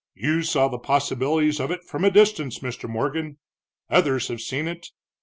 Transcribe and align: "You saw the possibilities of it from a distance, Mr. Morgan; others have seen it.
"You 0.15 0.41
saw 0.41 0.67
the 0.67 0.79
possibilities 0.79 1.59
of 1.59 1.69
it 1.69 1.83
from 1.83 2.03
a 2.05 2.09
distance, 2.09 2.57
Mr. 2.57 2.89
Morgan; 2.89 3.37
others 3.87 4.29
have 4.29 4.41
seen 4.41 4.67
it. 4.67 4.87